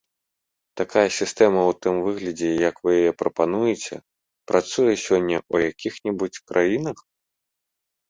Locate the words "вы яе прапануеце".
2.89-3.95